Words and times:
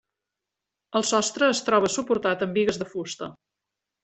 El 0.99 1.05
sostre 1.09 1.49
es 1.57 1.61
troba 1.69 1.93
suportat 1.99 2.45
amb 2.47 2.57
bigues 2.59 2.81
de 2.85 2.89
fusta. 2.95 3.31